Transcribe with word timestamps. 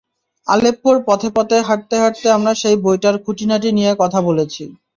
আলেপ্পোর 0.47 0.95
পথে 1.07 1.29
পথে 1.35 1.57
হাঁটতে 1.67 1.95
হাঁটতে 2.01 2.27
আমরা 2.37 2.51
সেই 2.61 2.75
বইটার 2.83 3.15
খুঁটিনাটি 3.23 3.69
নিয়ে 3.77 3.91
কথা 4.01 4.19
বলেছি। 4.27 4.63